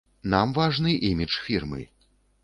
[0.33, 1.81] Нам важны імідж фірмы.